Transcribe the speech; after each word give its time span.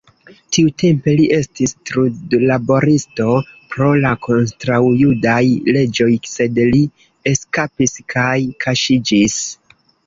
Tiutempe 0.55 1.13
li 1.19 1.25
estis 1.35 1.75
trudlaboristo 1.89 3.29
pro 3.75 3.91
la 4.07 4.15
kontraŭjudaj 4.25 5.39
leĝoj, 5.79 6.11
sed 6.35 6.61
li 6.75 6.85
eskapis 7.35 7.99
kaj 8.17 8.35
kaŝiĝis. 8.67 9.41